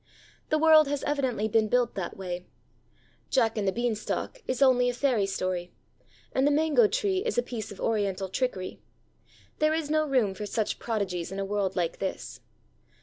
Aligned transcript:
The 0.49 0.57
world 0.57 0.87
has 0.87 1.03
evidently 1.03 1.47
been 1.47 1.67
built 1.67 1.93
that 1.93 2.17
way. 2.17 2.47
Jack 3.29 3.55
and 3.55 3.67
the 3.67 3.71
beanstalk 3.71 4.41
is 4.47 4.59
only 4.59 4.89
a 4.89 4.95
fairy 4.95 5.27
story 5.27 5.73
and 6.31 6.47
the 6.47 6.51
mango 6.51 6.87
tree 6.87 7.21
is 7.23 7.37
a 7.37 7.43
piece 7.43 7.71
of 7.71 7.79
Oriental 7.79 8.27
trickery; 8.27 8.79
there 9.59 9.75
is 9.75 9.91
no 9.91 10.07
room 10.07 10.33
for 10.33 10.47
such 10.47 10.79
prodigies 10.79 11.31
in 11.31 11.37
a 11.37 11.45
world 11.45 11.75
like 11.75 11.99
this. 11.99 12.39